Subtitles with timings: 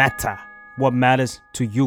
[0.00, 0.36] matter
[0.80, 1.86] what matters to you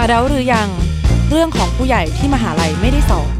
[0.00, 0.68] อดัลหรือยัง
[1.30, 3.36] เรื่องของผู้ใหญ่ที่มหาลัยไม่ได้สอน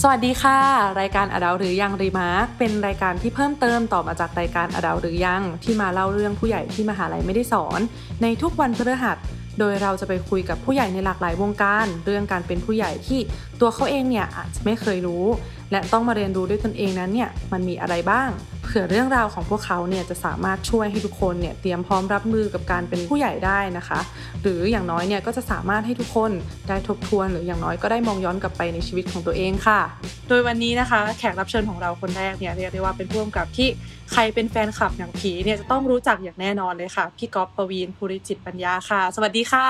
[0.00, 0.58] สวัสดีค่ะ
[1.00, 7.80] รายการอดัลหรือยังรีมาร์กเป็นรายการที่เพิ่มเติมต่อมาจากรายการอดัลหรือยังที่มาเล่าเรื่องผู้ใหญ่ที่มหาลัยไม่ได้สอน
[8.22, 9.16] ในทุกวันพฤหัส
[9.58, 13.20] โดยเราจะไปคุยกับผู้ใหญ่ในหลากหลายวงการ เรื่องการเป็นผู้ใหญ่ที่
[13.60, 15.24] ตัวเขาเองเนี่ยอาจจะไม่เคยรู้
[15.72, 18.30] และต้องมาเรียนรู้ด้วยตนเองนั้นเนี่ยมันมีอะไรบ้าง
[18.72, 24.00] ผื่อเรื่องราวของพวกเขาเนี่ยจะสามารถช่วยให้ทุกคนเนี่ยเตรียมพร้อมรับมือกับการเป็นผู้ใหญ่ได้นะคะ
[24.42, 26.30] หรืออย่างน้อยเนี่ยก็จะสามารถให้ทุกคน
[26.68, 29.80] ได้ทบทวนหรืออย่างน้อยก็ได้มองย้อนกลับไปในชีวิตของตัวเองค่ะ
[30.28, 33.68] โดยวันนี้นะคะ แขกรับเชิญของเราคนแรกเนี่ยเรียกได้ว่าเป็นผู้กำกับที่
[34.12, 39.68] ใครเป็นแฟนคลับอย่างผีเนี่ยจะต้องรู้จักอย่างแน่นอนเลยค่ะ พี่ก๊อฟปวีนภูริจิตปัญญาค่ะ สวัสดีค่ะ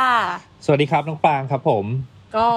[0.64, 1.84] สวัสดีครับน้องปางครับผม
[2.36, 2.48] ก็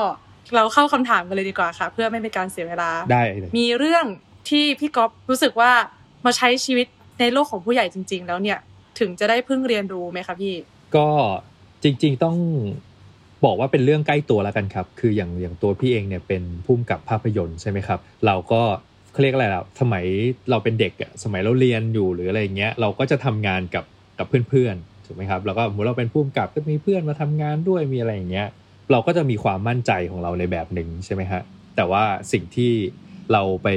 [0.55, 4.05] เราเข้าคำถามกันเลยดีกว่าค่ะ เพื่อไม่เป็นการเสียเวลาได้เลยมีเรื่อง
[4.49, 5.71] ที่พี่ก๊อฟรู้สึกว่า
[6.25, 6.87] มาใช้ชีวิต
[7.19, 8.59] ในโลกของผู้ใหญ่จริง ๆ แล้วเนี่ย
[8.99, 10.53] ถึงจะได้เพิ่งเรียนรู้ไหมคะพี่
[10.95, 11.07] ก็
[11.83, 12.37] จริง ๆต้อง
[13.45, 18.61] บอกว่าเป็นเรื่องใกล้ตัวแล้วกันครับ คืออย่างอย่างตัวพี่เองเนี่ยเป็นผู้กำกับภาพยนตร์ใช่ไหมครับ เราก็
[19.11, 20.05] เขาเรียกอะไรล่ะสมัย
[20.49, 23.85] เราเป็นเด็กอะสมัยเราเรียนอยู่หรืออะไรเงี้ย เราก็จะทำงานกับ
[24.19, 28.47] กับเพื่อนๆถูกไหมครับ แล้วก็สมมติเราเป็นผู้กำกับก็มีเพื่อนมาทำงานด้วยมีอะไรอย่างเงี้ย
[28.91, 31.41] เราก็จะมีความมั่นใจของเราในแบบหนึ่งใช่ไหมฮะ
[31.75, 32.71] แต่ว่าสิ่งที่
[33.33, 33.67] เราไป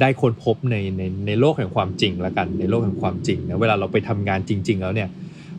[0.00, 5.08] ได้ค้นพบในในในโลกแห่งความจริงแล้วกัน ในโลกแห่งความจริงนะเวลาเราไปทำงานจริง ๆ แล้วเนี่ย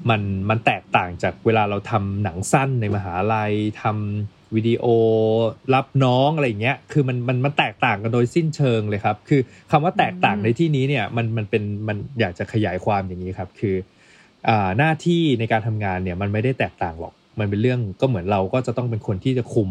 [0.10, 4.86] มันมันแตกต่างจากเวลาเราทำหนังสั้นในมหาลัยทำวิดีโอ
[5.74, 9.42] รับน้องอะไรเงี้ย คือมันมันมันแตกต่างกันโดยสิ้นเชิงเลยครับ คือ
[9.72, 13.76] คำว่าแตกต่างในที่นี้เนี่ยมันมันเป็นมันอยากจะขยายความอย่างนี้ครับคือ
[14.50, 19.70] อ่าหน้าที่ในการทำงานเนี่ยมันไม่ได้แตกต่างหรอก มันเป็นเรื่องก็เหมือนเราก็จะต้องเป็นคนที่จะคุม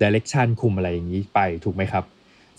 [0.00, 2.04] ดิเรกชันคุมอะไรอย่างนี้ไปถูกไหมครับ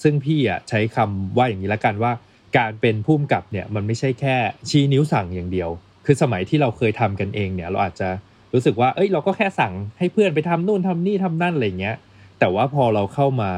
[0.03, 2.11] ซึ่งพี่อะใช้คำว่าอย่างนี้ละกันว่า
[2.57, 4.35] การเป็นผู้กำกับเนี่ยมันไม่ใช่แค่
[4.69, 5.69] ชี้นิ้วสั่งอย่างเดียว
[6.05, 8.09] คือสมัยที่เราเคยทำกันเองเนี่ยเราอาจจะ
[8.53, 11.95] รู้สึกว่า เอ้ยเราก็แค่สั่งให้เพื่อนไปทำนู่นทำนี่ทำนั่นอะไรเงี้ย
[12.39, 13.51] แต่ว่าพอเราเข้ามา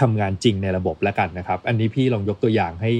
[0.00, 2.92] ทำงานจริงในระบบแล้วกันนะครับ อันนี้พี่ลองยกตัวอย่างให้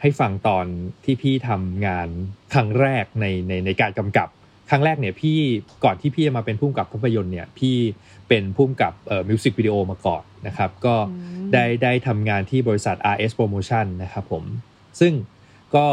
[0.00, 0.66] ให้ฟังตอน
[1.04, 2.08] ที่พี่ทำงาน
[2.54, 4.28] ครั้งแรกในในในการกำกับ
[4.74, 5.38] ครั้งแรกเนี่ยพี่
[5.84, 7.76] ก่อนที่พี่จะมาเป็นผู้กำกับภาพยนตร์เนี่ยพี่
[8.28, 11.16] เป็นผู้กำกับเอ่อมิวสิกวิดีโอมาก่อนนะครับก็อื
[11.46, 14.44] มได้ได้ทำงานที่บริษัท RS Promotion นะครับผม
[15.00, 15.12] ซึ่ง
[15.74, 15.86] ก็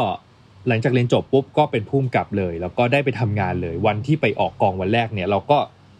[0.68, 5.58] หลังจากเรียนจบปุ๊บก็เป็นผู้กำกับเลย แล้วก็ได้ไปทำงานเลย วันที่ไปออกกองวันแรกเนี่ยเราก็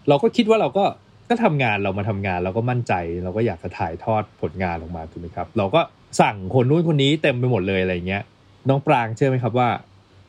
[0.09, 0.85] เราก็คิดว่าเราก็
[1.29, 2.93] ก็ทำงานเรามาทำงานเราก็มั่นใจ
[3.23, 5.81] เราก็อยากจะถ่ายทอดผลงานออกมาถูกไหมครับ เราก็
[6.21, 8.23] สั่งคนนู้นคนนี้เต็มไปหมดเลยอะไรเงี้ย
[8.69, 9.69] น้องปรางเชื่อไหมครับว่า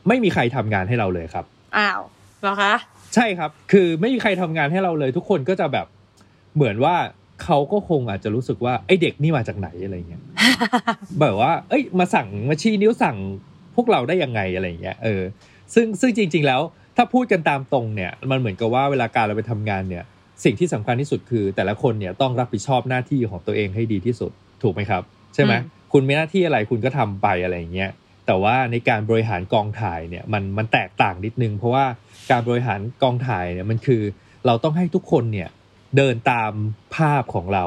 [0.08, 1.44] ไม่มีใครทำงานให้เราเลยครับ
[1.76, 2.74] อ้าวเหรอคะ
[3.14, 5.86] ใช่ครับ คือไม่มีใครทำงานให้เราเลย ทุกคนก็จะแบบ
[6.54, 6.96] เหมือนว่า
[7.44, 10.22] เขาก็คงอาจจะรู้สึกว่าไอเด็กนี่มาจากไหนอะไรเงี้ย
[11.20, 13.16] แบบว่า เอ้ย มาสั่งมาชี้นิ้วสั่ง
[13.74, 15.22] พวกเราได้ยังไงอะไรเงี้ยเออ
[15.74, 16.60] ซึ่งซึ่งจริง ๆ แล้ว
[16.96, 20.04] ถ้าพูดกันตามตรงเนี่ย มันเหมือนกับว่าเวลาการเราไปทำงานเนี่ย
[20.44, 24.30] สิ่งที่สำคัญที่สุดคือ แต่ละคนเนี่ยต้องรับผิดชอบหน้าที่ของตัวเองให้ดีที่สุด
[24.62, 25.02] ถูกไหมครับ
[25.34, 27.90] ใช่ไหมอืมคุณมีหน้าที่อะไรคุณก็ทำไปอะไรอย่างเงี้ย
[28.26, 31.84] แต่ว่าในการบริหารกองถ่ายเนี่ยมันมันแตกต่างนิดนึง เพราะว่า
[32.30, 34.02] การบริหารกองถ่ายเนี่ยมันคือ
[34.46, 35.48] เราต้องให้ทุกคนเนี่ย
[35.96, 36.52] เดินตาม
[36.96, 37.64] ภาพของเรา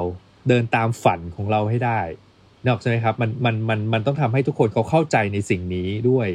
[0.49, 2.01] เดินตามฝันของเราให้ได้
[2.63, 6.27] นกออกใช่ไหมครับมันมันมันมันต้องทำให้ทุกคนเขาเข้าใจในสิ่งนี้ด้วย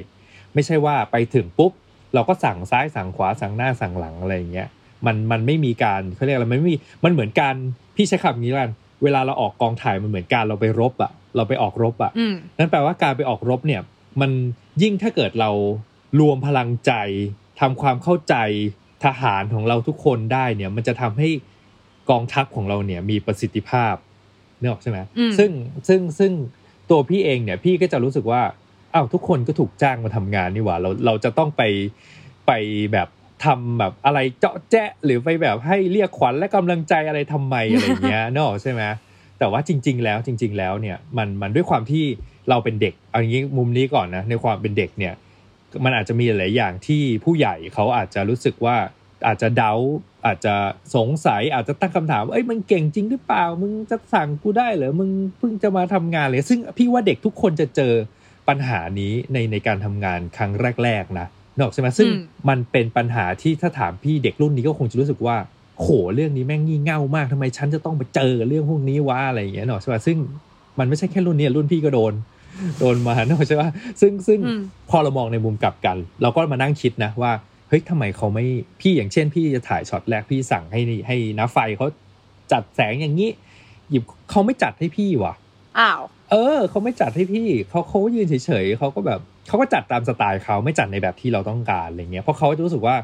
[0.54, 1.72] ไม่ใช่ว่าไปถึงปุ๊บ
[2.14, 4.68] เราก็สั่งซ้ายสั่งขวาสั่งหน้าสั่งหลังอะไรอย่างเงี้ย
[5.06, 7.54] มันมันไม่มีการเขาเรียกอะไรมันไม่มีมันเหมือนการ
[7.96, 8.70] พี่ใช้คำนี้ละกัน
[9.02, 13.80] เวลาเราออกกองถ่ายมันเหมือนการเราไปรบอะเราไปออกรบอะอืมนั่นแปลว่าการไปออกรบเนี่ย
[14.20, 14.30] มัน
[14.82, 15.50] ยิ่งถ้าเกิดเรา
[16.20, 16.92] รวมพลังใจ
[17.60, 18.36] ทำความเข้าใจ
[19.04, 21.28] ทหารของเราทุกคนได้เนี่ยมันจะทำให้
[22.10, 23.94] กองทัพของเราเนี่ยมีประสิทธิภาพ
[24.60, 25.50] นึกออกใช่ไหมอืมซึ่ง
[25.88, 26.32] ซึ่งซึ่ง
[26.90, 28.42] ตัวพี่เองเนี่ยพี่ก็จะรู้สึกว่า
[28.94, 31.62] อ้าวทุกคนก็ถูกจ้างมาทำงานนี่หว่าเราเราจะต้องไป
[32.46, 32.52] ไป
[32.92, 33.08] แบบ
[33.44, 38.82] ทำแบบอะไรเจาะแจ๊ะหรือไปแบบให้เรียกขวัญและกำลังใจอะไรทำไมอะไรอย่างเงี้ยนึกออกใช่ไหม
[39.38, 42.04] แต่ว่าจริง ๆ แล้วจริง ๆ แล้วเนี่ยมันมันด้วยความที่
[42.48, 45.14] เราเป็นเด็กเอาอย่างนี้มุมนี้ก่อนนะในความเป็นเด็กเนี่ย
[45.84, 48.76] มันอาจจะมีหลายอย่างที่ผู้ใหญ่เขาอาจจะรู้สึกว่า
[49.26, 49.72] อาจจะเดา
[50.26, 50.54] อาจจะ
[50.96, 57.92] สงสัยอาจจะตั้งคำถามว่าเอ้ยมันเก่งจริงหรือเปล่า มึงจะสั่งกูได้เหรอมึงเพิ่งจะมาทำงานเลย ซึ่งพี่ว่าเด็กทุกคนจะเจอ
[58.48, 60.52] ปัญหานี้ในในการทำงานครั้ง
[60.84, 61.26] แรกๆนะ
[61.56, 65.36] นกออกใช่ไหมซึ่งอืมมันเป็นปัญหาที่ถ้าถามพี่เด็กรุ่นนี้ก็คงจะรู้สึกว่า
[65.76, 70.16] โหเรื่องนี้แม่งงี่เง่ามากทำไมฉันจะต้องไปเจอกับเรื่องพวกนี้วะอะไรอย่างเงี้ยเนาะใช่ป่ะซึ่ง
[70.80, 72.14] มันไม่ใช่แค่รุ่นนี้รุ่นพี่ก็โดน
[72.80, 74.60] โดนมาเนาะใช่ป่ะซึ่งซึ่งอืม
[74.90, 77.32] พอเรามองในมุมกลับกัน เราก็มานั่งคิดนะว่า
[77.68, 78.44] เฮ้ยทำไมเขาไม่
[78.80, 81.86] พี่อย่างเช่น พี่จะถ่ายช็อตแรกพี่สั่งให้นี่ให้น้าไฟเขา
[82.52, 83.30] จัดแสงอย่างนี้
[83.90, 85.34] หยิบเขาไม่จัดให้พี่ว่ะ
[85.78, 92.96] อ้าวเออเขาไม่จัดให้พี่เขาเขายืนเฉยๆเขาก็แบบเขาก็จัดตามสไตล์เขาไม่จัดในแบบที่เราต้องการอะไรเงี้ยเพราะเขาจะรู้สึกว่า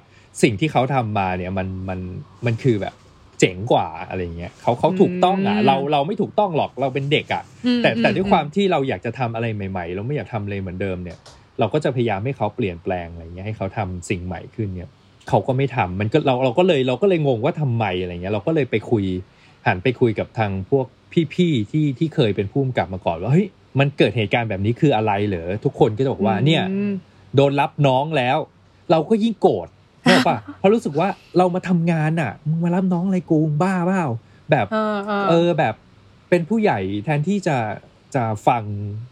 [0.43, 2.01] สิ่งที่เขาทำมาเนี่ยมันมัน
[2.47, 2.95] มันคือแบบ
[3.41, 11.19] เจ๋งกว่าอะไรเงี้ยเขาเขาถูกต้องอะอืมเราเราไม่ถูกต้องหรอกเราเป็นเด็กอะอืมแต่แต่อืมด้วยความที่เราอยากจะทำอะไรใหม่ๆ เราไม่อยากทำอะไรเหมือนเดิมเนี่ย
[11.59, 14.91] เราก็จะพยายามให้เขาเปลี่ยนแปลงอะไรเงี้ยให้เขาทำสิ่งใหม่ขึ้นเนี่ย
[15.29, 19.05] เขาก็ไม่ทำมันก็เราเราก็เลยเราก็เลยงงว่าทำไมอะไรเงี้ยเราก็เลยไปคุย
[19.67, 20.87] หันไปคุยกับทางพวก
[21.35, 23.47] พี่ๆที่ที่เคยเป็นผู้กำกับมาก่อนว่าเฮ้ย
[23.81, 26.93] มันเกิดเหตุการณ์แบบนี้คืออะไรเหรอทุกคนก็จะบอกว่าเนี่ยอืม
[27.37, 28.39] โดนรับน้องแล้ว
[28.91, 29.69] เราก็ยิ่งโกรธ
[30.07, 31.09] เนกอะปะเพราะรู้สึกว่า
[31.39, 34.07] เรามาทำงานอะมึงมารับน้องอะไรกูมึงบ้าเปล่า
[34.51, 35.75] แบบเออเออเออแบบ
[36.31, 37.57] เป็นผู้ใหญ่แทนที่จะ
[38.15, 38.63] จะฟัง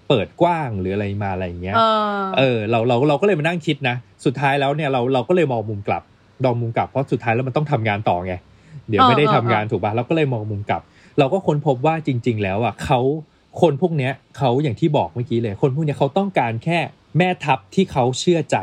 [0.09, 1.81] เปิดกว้างหรืออะไรมาอะไรอย่างเงี้ยเอ
[2.19, 6.03] อเออเราเราเราก็เลยมานั่งคิดนะ สุดท้ายแล้วเนี่ยเราเราก็เลยมองมุมกลับ
[6.45, 8.35] มองมุมกลับเพราะสุดท้ายแล้วมันต้องทำงานต่อไง
[8.89, 10.83] เดี๋ยวไม่ได้ทำงานถูกป่ะเราก็เลยมองมุมกลับ
[11.19, 13.01] เราก็ค้นพบว่าจริง ๆ แล้วอะเขา
[13.61, 16.79] คนพวกเนี้ยเขาอย่างที่บอกเมื่อกี้เลย คนพวกเนี้ยเขาต้องการแค่
[17.19, 18.57] แม่ทัพที่เขาเชื่อใจ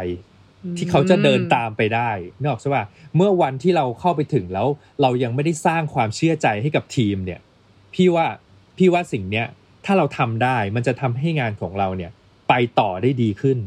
[0.78, 2.10] ที่เขาจะเดินตามไปได้
[2.40, 2.86] นกออกใช่ป่ะ
[3.16, 4.68] เมื่อวันที่เราเข้าไปถึงแล้ว
[5.02, 7.40] เรายังไม่ได้สร้างความเชื่อใจให้กับทีมเนี่ย
[7.94, 8.26] พี่ว่า
[8.78, 9.48] พี่ว่าสิ่งเนี้ย
[9.86, 12.12] ถ้าเราทำได้มันจะทำให้งานของเราเนี่ย
[12.50, 13.58] ไปต่อได้ดีขึ้น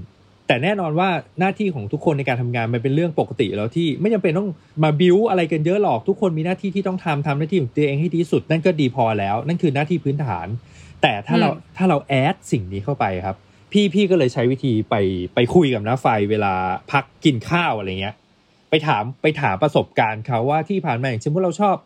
[0.47, 1.09] แต่แน่นอนว่า
[1.41, 4.49] หน้าที่ของทุกคนในการทำงานมันเป็นเรื่องปกติแล้วที่ไม่จำเป็นต้อง
[4.85, 10.47] มาบิวอะไรกันเยอะหรอกทุกคนมีหน้าที่ที่ต้องทำทำหน้าที่ของตัวเองให้ดีที่สุด นั่นก็ดีพอแล้ว นั่นคือหน้าที่พื้นฐาน
[11.03, 13.37] แต่ถ้าเราอืมถ้าเราแอดสิ่งนี้เข้าไปครับ
[13.77, 14.95] พี่พี่ก็เลยใช้วิธีไป
[15.35, 16.55] ไปคุยกับน้าไฟเวลา
[16.93, 18.15] พักกินข้าวอะไรเงี้ย
[18.71, 21.77] ไปถามไปถามประสบการณ์เขาว่าที่ผ่านมาอย่างเช่นว่าเราชอบ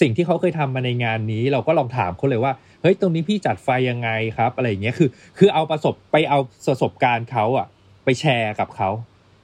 [0.00, 2.52] สิ่งที่เขาเคยทำมาในงานนี้ เราก็ลองถามเขาเลยว่า
[2.82, 5.08] เฮ้ยตรงนี้พี่จัดไฟยังไงครับ อะไรเงี้ยคือ
[5.38, 6.38] คือเอาประสบไปเอา
[6.68, 7.66] ประสบการณ์เขาอะ
[8.04, 8.90] ไปแชร์กับเขา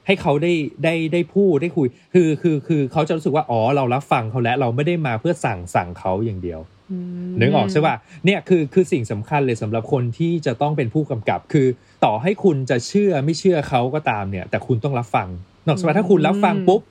[0.05, 0.53] ให้เขาได้
[0.83, 6.59] ได้ได้พูดได้คุย คือคือคือเขาจะรู้สึกว่าอ๋อเรารับฟังเขาแล้วเราไม่ได้มาเพื่อสั่งสั่งเขาอย่างเดียว
[7.39, 7.95] นึกออกใช่ป่ะ
[8.25, 11.67] เนี่ยคือคือสิ่งสำคัญเลยสำหรับคนที่จะต้องเป็นผู้กำกับ คือ
[12.05, 15.27] ต่อให้คุณจะเชื่อไม่เชื่อเขาก็ตามเนี่ย แต่คุณต้องรับฟัง
[15.67, 16.81] นอกจากว่าถ้าคุณรับฟังปุ๊บ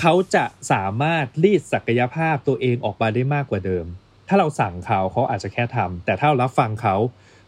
[0.00, 3.84] เขาจะสามารถรีดศักยภาพตัวเองออกมาได้มากกว่าเดิม
[4.28, 6.96] ถ้าเราสั่งเขาเขาอาจจะแค่ทำแต่ถ้าเรารับฟังเขา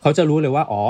[0.02, 0.82] เขาจะรู้เลยว่าอ๋อ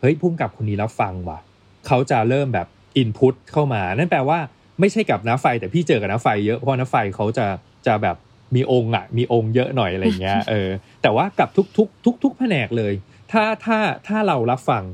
[0.00, 1.38] เฮ้ยพุ่มกับคนนี้รับฟังว่ะ
[1.86, 2.66] เขาจะเริ่มแบบ
[2.96, 4.38] อินพุตเข้ามา นั่นแปลว่า
[4.80, 7.46] ไม่ใช่กับน้าไฟแต่พี่เจอกับน้าไฟเยอะเพราะน้าไฟเขาจะ
[7.86, 8.16] จะแบบ
[8.54, 10.70] มีองค์อะ มีองค์เยอะหน่อยอะไรเงี้ยเออ
[11.02, 12.92] แต่ว่ากับทุกทุกทุกทุกแผนกเลย
[13.32, 14.84] ถ้าถ้าถ้าเรารับฟัง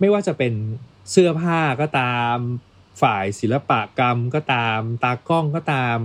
[0.00, 0.52] ไม่ว่าจะเป็น
[1.10, 2.36] เสื้อผ้าก็ตาม
[3.02, 5.98] ฝ่ายศิลปกรรมก็ตาม ตากล้องก็ตาม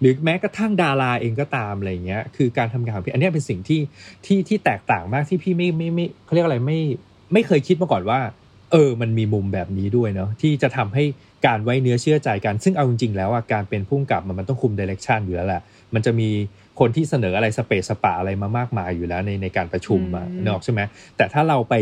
[0.00, 3.80] หรือแม้กระทั่งดาราเองก็ตามอะไรเงี้ยคือการทำงานของพี่อันเนี้ยเป็นสิ่งที่
[4.26, 6.78] ที่ที่แตกต่างมากที่พี่ไม่ไม่ไม่เขาเรียกอะไรไม่
[7.32, 8.20] ไม่เคยคิดมาก่อนว่า
[8.72, 11.04] เออ มันมีมุมแบบนี้ด้วยเนาะที่จะทำให้
[11.46, 15.62] การไว้เนื้อเชื่อใจกัน ซึ่งเอาจริงๆแล้วอะการเป็นผู้กำกับมันมันต้องคุมดิเรกชันอยู่แล้วแหละ
[15.94, 16.30] มันจะมี
[16.80, 20.80] คนที่เสนออะไรสเปซสปะอะไรมามากมายอยู่แล้วในในการประชุมอะอืมเนกออกใช่ไหม
[21.16, 21.74] แต่ถ้าเราไป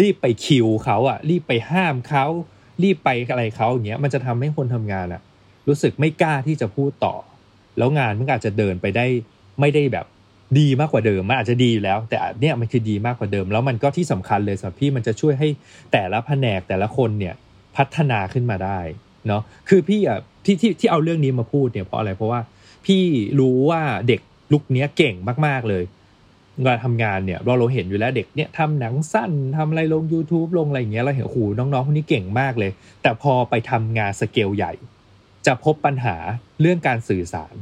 [0.00, 2.24] รีบไปคิวเขาอะรีบไปห้ามเขา
[2.82, 5.20] รีบไปอะไรเขาอย่างเงี้ยมันจะทำให้คนทำงานอะ
[5.68, 7.14] รู้สึกไม่กล้าที่จะพูดต่อ
[7.78, 9.06] แล้วงานมันก็อาจจะเดินไปได้
[9.60, 10.06] ไม่ได้แบบ
[10.58, 15.48] ดีมากกว่าเดิมมันอาจจะดีอยู่แล้ว แต่อันเนี่ยมันคือดีมากกว่าเดิม แล้วมันก็ที่สำคัญเลยสำหรับพี่มันจะช่วยให้
[15.92, 17.34] แต่ละแผนกแต่ละคนเนี่ย
[17.76, 18.80] พัฒนาขึ้นมาได้
[19.26, 22.40] เนาะคือพี่อะที่ที่ที่เอาเรื่องนี้มาพูดเนี่ยเพราะอะไรเพราะว่า
[22.86, 23.04] พี่
[23.38, 24.20] รู้ว่าเด็ก
[24.52, 25.14] ลุกเนี้ยเก่ง
[25.46, 25.84] มาก ๆเลย
[26.60, 32.70] เวลาทำงานเนี่ยเราเราเห็นอยู่แล้วเด็กเนี่ยทำหนังสั้นทำอะไรลง YouTube ลงอะไรอย่างเงี้ยเราเห็นโอ้โหน้องๆคนนี้เก่งมากเลย
[33.02, 34.72] แต่พอไปทำงานสเกลใหญ่
[35.46, 36.16] จะพบปัญหา
[36.60, 37.54] เรื่องการสื่อสาร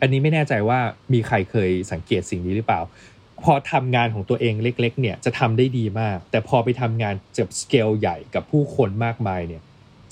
[0.00, 0.78] อันนี้ไม่แน่ใจว่า
[1.12, 2.80] มีใครเคยสังเกตสิ่งนี้หรือเปล่า
[3.44, 9.62] พอทำงานของตัวเองเล็ก ๆ เนี่ยจะทำได้ดีมาก แต่พอไปทำงานกับสเกลใหญ่กับผู้คนมากมายเนี่ย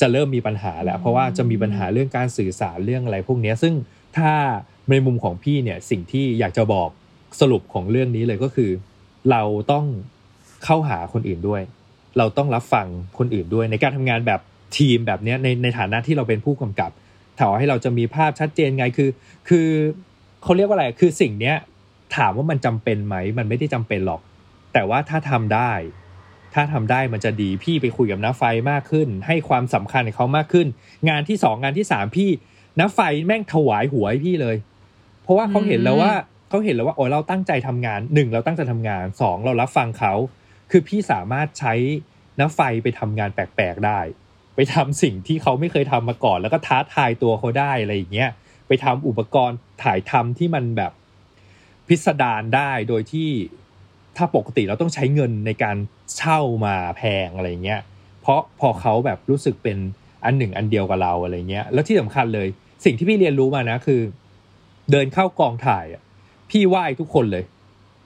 [0.01, 3.75] จะเริ่มมีปัญหาแล้ว เพราะว่าจะมีปัญหาเรื่องการสื่อสารเรื่องอะไรพวกนี้ซึ่ง
[4.17, 4.33] ถ้า
[4.91, 6.89] ในมุมของพี่เนี่ยสิ่งที่อยากจะบอก
[7.41, 8.71] สรุปของเรื่องนี้เลยก็คือ
[9.31, 9.43] เรา
[9.73, 9.87] ต้อง
[10.65, 11.63] เข้าหาคนอื่นด้วย
[12.19, 12.87] เราต้องรับฟัง
[13.19, 14.41] คนอื่นด้วย ในการทำงานแบบ
[14.79, 16.91] ทีมแบบนี้ในในฐานะที่เราเป็นผู้กำกับ
[17.39, 19.11] ถามว่าให้เราจะมีภาพชัดเจนไงคือ
[19.49, 19.69] คือ
[20.43, 21.57] เขาเรียกว่าอะไรคือสิ่งเนี้ย
[22.17, 24.21] ถามว่ามันจำเป็นไหม มันไม่ได้จำเป็นหรอก
[24.73, 25.73] แต่ว่าถ้าทำได้
[26.55, 30.67] ถ้าทำได้มันจะดีพี่ไปคุยกับน้าไฟมากขึ้น ให้ความสำคัญกับเขามากขึ้น
[31.09, 32.31] งานที่สองงานที่สามพี่
[32.79, 34.57] น้าไฟแม่งถวายหัวให้พี่เลย
[35.23, 36.13] เพราะว่าเขาเห็นแล้วว่า
[36.49, 40.13] เขาเห็นแล้วว่าโอ้เราตั้งใจทำงานหนึ่งเราตั้งใจทำงานสองเรารับฟังเขา
[40.71, 41.75] คือพี่สามารถใช้
[42.41, 44.01] น้าไฟไปทำงานแปลกๆได้
[44.55, 48.31] ไปทำสิ่งที่เขาไม่เคยทำมาก่อน แล้วก็ท้าทายตัวเขาได้อะไรอย่างเงี้ย
[48.67, 50.93] ไปทำอุปกรณ์ถ่ายทำที่มันแบบ
[51.89, 53.31] พิสดารได้โดยที่
[54.17, 55.77] ถ้าปกติเราต้องใช้เงินในการ
[56.17, 57.81] เช่ามาแพงอะไรเงี้ย
[58.21, 59.79] เพราะพอเขาแบบรู้สึกเป็น
[60.25, 62.49] อันหนึ่งอันเดียวกับเราอะไรเงี้ย แล้วที่สำคัญเลย
[62.85, 64.01] สิ่งที่พี่เรียนรู้มานะคือ
[64.91, 66.03] เดินเข้ากองถ่ายอะ
[66.51, 67.45] พี่ไหว้ทุกคนเลย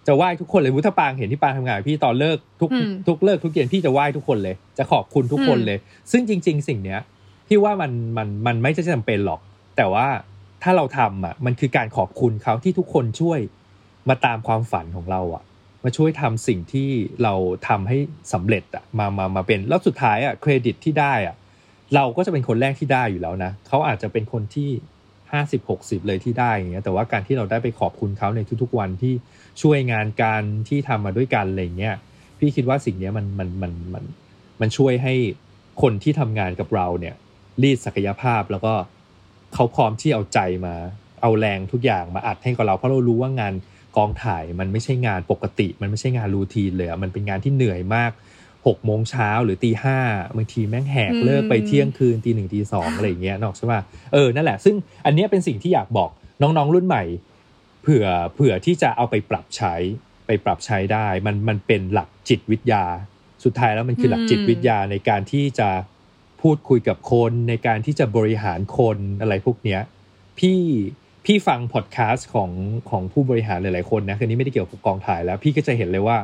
[0.07, 5.79] จะไหว้ทุกคนเลยวุฒิปางเห็นที่ปางทำงานกับพี่ตอนเลิกทุกอืมทุกเลิกทุกเย็นพี่จะไหว้ทุกคนเลย จะขอบคุณทุกคนอืมเลย
[6.13, 7.01] ซึ่งจริง ๆ สิ่งเนี้ย
[7.49, 9.41] พี่ว่ามันมันมันไม่ใช่จำเป็นหรอก
[9.77, 10.07] แต่ว่า
[10.63, 13.41] ถ้าเราทำอะ มันคือการขอบคุณเขาที่ทุกคนช่วย
[14.09, 15.43] มาตามความฝันของเราอะ
[15.85, 16.89] มาช่วยทำสิ่งที่
[17.23, 17.35] เรา
[17.69, 17.99] ทำให้
[18.33, 21.35] สำเร็จอะมามามาเป็นแล้วสุดท้ายอะเครดิตที่ได้อะ
[21.95, 24.71] เราก็จะเป็นคนแรกที่ได้อยู่แล้วนะเขาอาจจะเป็นคนที่
[25.33, 29.15] ห้าสิบหกสิบเลยที่ได้อย่างเงี้ยแต่ว่าการที่เราได้ไปขอบคุณเขาในทุกๆวันที่
[29.63, 31.95] ช่วยงานการที่ทำมาด้วยกันอะไรเงี้ย
[32.39, 34.05] พี่คิดว่าสิ่งเนี้ยมันมันมันมัน
[34.61, 35.15] มันช่วยให้
[35.83, 37.15] คนที่ทำงานกับเราเนี่ย
[37.63, 38.75] รีดศักยภาพแล้วก็
[39.55, 40.75] เขาพร้อมที่เอาใจมา
[41.23, 43.55] เอาแรงทุกอย่างมาอัดให้กับเรา เพราะเรารู้ว่างาน
[43.97, 48.11] กองถ่ายมันไม่ใช่งานปกติ มันไม่ใช่งานรูทีนเลยอะมันเป็นงานที่เหนื่อยมาก
[48.67, 49.99] หกโมงเช้าหรือตีห้า
[50.37, 53.81] บางทีแม่งแหกเลิกไปเที่ยงคืนตีหนึ่งตีสองอะไรอย่างเงี้ยนกออกใช่ป่ะ
[54.13, 54.75] เออนั่นแหละ ซึ่ง
[55.07, 56.11] อันเนี้ยเป็นสิ่งที่อยากบอก
[56.43, 57.05] น้องๆรุ่นใหม่
[57.83, 59.75] เผื่อเผื่อที่จะเอาไปปรับใช้
[60.27, 62.85] ไปปรับใช้ได้ มันมันเป็นหลักจิตวิทยา
[63.45, 65.69] สุดท้ายแล้วมันคือหลักจิตวิทยาในการที่จะ
[66.43, 69.81] พูดคุยกับคนในการที่จะบริหารคนอะไรพวกเนี้ย
[70.39, 70.61] พี่
[71.25, 72.51] พี่ฟังพอดแคสต์ของ
[72.91, 76.17] ของผู้บริหารหลายๆคนนะคือนี้ไม่ได้เกี่ยวกับกองถ่ายแล้ว พี่ก็จะเห็นเลยว่า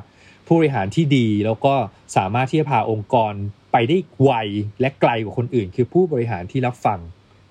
[0.47, 1.75] ผู้บริหารที่ดี แล้วก็
[2.17, 3.33] สามารถที่จะพาองค์กร
[3.73, 4.33] ไปได้ไว
[4.81, 6.99] และไกลกว่าคนอื่น คือผู้บริหารที่รับฟัง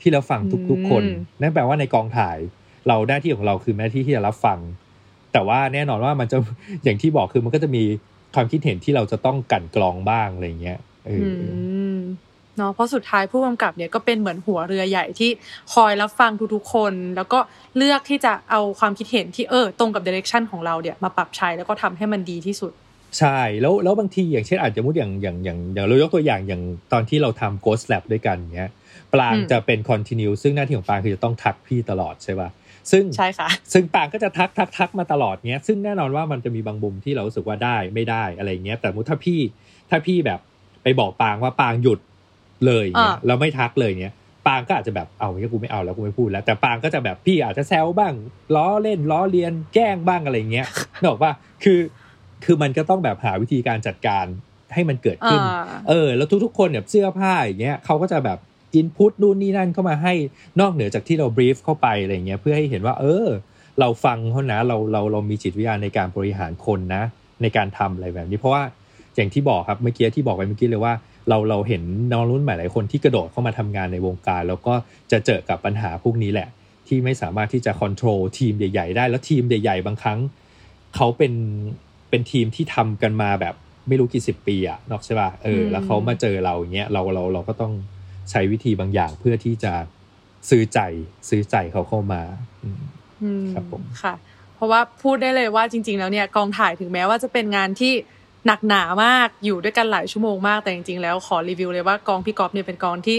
[0.02, 2.38] ที่รับฟังทุกๆ คนอืมนั่นแปลว่าในกองถ่าย
[2.88, 4.60] เราหน้าที่ของเราคือหน้าที่ที่จะรับฟัง
[5.34, 6.38] แต่ว่าแน่นอนว่ามันจะ
[6.84, 7.84] อย่างที่บอกคือมันก็จะมี
[8.36, 11.56] ความคิดเห็นที่เราจะต้องกลั่นกรองบ้างอะไรอย่างเงี้ยเอออือ
[11.96, 12.00] ม
[12.58, 15.30] เนาะเพราะสุดท้ายผู้กำกับเนี่ยก็เป็นเหมือนหัวเรือใหญ่ที่
[15.74, 17.40] คอยรับฟังทุกๆคน แล้วก็
[17.78, 22.72] เลือกที่จะเอาความคิดเห็นที่เออตรงกับเดเรคชันของเราเนี่ยมาปรับใช้แล้วก็ทำให้มันดีที่สุด
[23.20, 26.62] ใช่แล้วแล้วบางทีอย่างเช่นอาจจะมุดอย่างอย่างอย่างอย่างเรายกตัวอย่างอย่าง
[26.94, 28.72] ตอนที่เราทำ Ghost Lab ด้วยกันเนี้ย
[29.14, 32.50] ปลางอืมจะเป็น continue ซึ่งหน้าที่ของปลางคือจะต้องทักพี่ตลอดใช่ป่ะ
[32.92, 39.40] ซึ่งใช่ค่ะซึ่งปางก็จะทักทักทักมาตลอดเนี้ยซึ่งแน่นอนว่ามันจะมีบางมุมที่เรารู้สึกว่าได้ไม่ได้อะไรเงี้ยแต่สมมุติถ้าพี่
[39.90, 40.40] ถ้าพี่แบบ
[40.84, 42.00] ไปบอกปางว่าปางหยุด
[42.66, 44.16] เลยเงี้ยอ่าเราไม่ทักเลยเนี้ย
[44.48, 48.14] ปางก็อาจจะแบบเอาเงี้ยกูไม่เอาแล้วกูไม่พูดแล้ว แต่ปางก็จะแบบพี่อาจจะแซวบ้าง
[48.56, 50.68] ล้อเล่นล้อเลียนแกล้งบ้างอะไรเงี้ย
[51.00, 51.32] นึกออกว่า
[51.64, 51.80] คือ
[52.44, 54.26] คือมันก็ต้องแบบหาวิธีการจัดการ
[54.74, 58.38] ให้มันเกิดขึ้นอ่าเออ แล้วทุกๆ คนเนี่ยเสื้อผ้าอย่างเงี้ยเขาก็จะแบบ
[58.76, 60.14] อินพุตนู่นนี่นั่นเข้ามาให้
[60.60, 63.28] นอกเหนือจากที่เราบรีฟเข้าไปอะไรเงี้ยเพื่อให้เห็นว่า เออ
[63.80, 67.04] เราฟังเขานะเราเราเรามีจิตวิทยาในการบริหารคนนะ
[67.42, 68.64] ในการทำอะไรแบบนี้เพราะว่า
[69.16, 70.94] อย่างที่บอกครับเมื่อกี้ที่บอกไปเมื่อกี้เลยว่า
[71.30, 74.74] เราเราเห็นน้องรุ่นใหม่หลายคนที่กระโดดเข้ามาทำงานในวงการ แล้วก็
[75.12, 76.48] จะเจอกับปัญหาพวกนี้แหละ
[76.88, 80.20] ที่ไม่สามารถที่จะควบคุมทีมใหญ่ ๆ ได้แล้วทีมใหญ่ ๆ บางครั้ง
[80.96, 81.34] เขาเป็น
[82.14, 83.56] เป็นทีมที่ทำกันมาแบบ
[83.88, 87.74] ไม่รู้กี่สิบปีอะนกใช่ป่ะเอออมแล้วเขามาเจอเราอย่างเงี้ยเราเราเราก็ต้อง
[88.32, 89.74] ใช้วิธีบางอย่างเพื่อที่จะ
[90.50, 90.80] ซื้อใจ
[91.30, 92.22] ซื้อใจเขาเข้ามา
[92.64, 92.80] อืม
[93.22, 94.14] อืมครับผมค่ะ
[94.56, 97.94] เพราะว่าพูดได้เลยว่าจริง ๆ แล้วเนี่ยกองถ่ายถึงแม้ว่าจะเป็นงานที่
[98.48, 103.18] หนักหนามากอยู่ด้วยกันหลายชั่วโมงมากแต่จริง ๆ แล้วขอรีวิวเลยว่ากองพี่ก๊อฟเนี่ยเป็นกองที่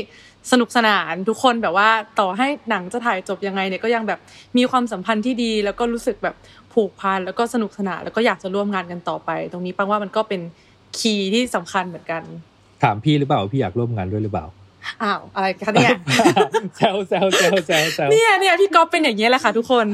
[0.53, 4.21] สนุกสนานทุกคนแบบว่าต่อให้หนังจะถ่ายจบยังไงเนี่ยก็ยังแบบ
[4.57, 6.35] มีความสัมพันธ์ที่ดี แล้วก็รู้สึกแบบ
[6.75, 10.41] ผูกพันแล้วก็สนุกสนานแล้วก็อยากจะร่วมงานกันต่อไป ตรงนี้ปังว่ามันก็เป็น
[10.99, 12.23] key ที่สำคัญเหมือนกัน
[12.83, 14.47] ถามพี่หรือเปล่าว่าพี่อยากร่วมงานด้วยหรือเปล่า
[15.03, 15.91] อ้าวอะไรคะเนี่ย
[16.77, 19.87] แซวแซวแซวแซวแซวเนี่ยเนี่ยพี่ก๊อฟเป็นอย่างนี้ยแหละค่ะทุกคน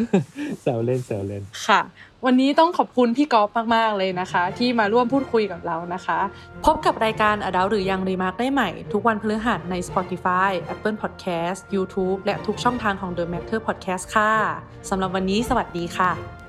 [0.62, 1.80] แซวเล่นแซวเล่นค่ะ
[2.26, 6.18] วันนี้ต้องขอบคุณพี่ก๊อฟมาก ๆ เลยนะคะ ที่มาร่วมพูดคุยกับเรานะคะ
[6.64, 14.04] พบกับรายการ a d u l หรือยังรีมาร์กได้ใหม่ ทุกวันพฤหัสใน Spotify Apple Podcast YouTube และทุกช่องทางของ The Matter Podcast
[14.14, 14.32] ค่ะ
[14.90, 16.39] สำหรับวันนี้สวัสดีค่ะ